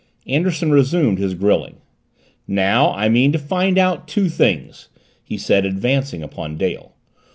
[0.25, 1.75] Anderson resumed his grilling.
[2.47, 4.89] "Now I mean to find out two things,"
[5.23, 6.95] he said, advancing upon Dale.